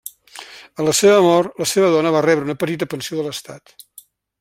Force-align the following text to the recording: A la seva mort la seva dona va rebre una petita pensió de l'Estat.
A 0.83 0.85
la 0.87 0.93
seva 1.01 1.19
mort 1.27 1.61
la 1.65 1.69
seva 1.73 1.93
dona 1.99 2.17
va 2.19 2.25
rebre 2.29 2.49
una 2.51 2.59
petita 2.65 2.93
pensió 2.95 3.21
de 3.21 3.29
l'Estat. 3.31 3.81